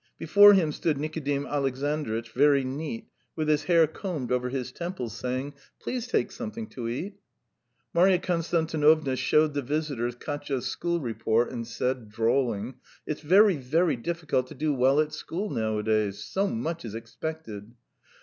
Before 0.17 0.55
him 0.55 0.71
stood 0.71 0.97
Nikodim 0.97 1.45
Alexandritch, 1.45 2.31
very 2.31 2.63
neat, 2.63 3.07
with 3.35 3.47
his 3.47 3.65
hair 3.65 3.85
combed 3.85 4.31
over 4.31 4.49
his 4.49 4.71
temples, 4.71 5.13
saying: 5.15 5.53
"Please 5.79 6.07
take 6.07 6.31
something 6.31 6.65
to 6.69 6.87
eat...." 6.89 7.19
Marya 7.93 8.17
Konstantinovna 8.17 9.15
showed 9.15 9.53
the 9.53 9.61
visitors 9.61 10.15
Katya's 10.15 10.65
school 10.65 10.99
report 10.99 11.51
and 11.51 11.67
said, 11.67 12.09
drawling: 12.09 12.79
"It's 13.05 13.21
very, 13.21 13.57
very 13.57 13.95
difficult 13.95 14.47
to 14.47 14.55
do 14.55 14.73
well 14.73 14.99
at 14.99 15.13
school 15.13 15.51
nowadays! 15.51 16.17
So 16.23 16.47
much 16.47 16.83
is 16.83 16.95
expected 16.95 17.75